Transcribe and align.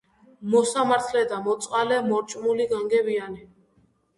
მოსამართლე 0.53 1.21
და 1.33 1.37
მოწყალე, 1.49 1.99
მორჭმული, 2.09 2.67
განგებიანი 2.73 3.47